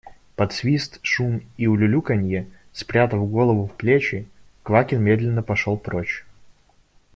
Под 0.35 0.51
свист, 0.51 0.99
шум 1.03 1.41
и 1.57 1.67
улюлюканье, 1.67 2.47
спрятав 2.73 3.29
голову 3.29 3.67
в 3.67 3.77
плечи, 3.77 4.27
Квакин 4.63 4.99
медленно 5.03 5.43
пошел 5.43 5.77
прочь. 5.77 6.25